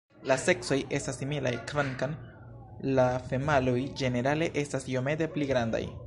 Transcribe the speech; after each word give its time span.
La 0.29 0.35
seksoj 0.43 0.77
estas 0.99 1.19
similaj 1.23 1.51
kvankam 1.71 2.15
la 2.99 3.05
femaloj 3.27 3.77
ĝenerale 4.01 4.47
estas 4.63 4.89
iomete 4.95 5.29
pli 5.37 5.49
grandaj. 5.53 5.83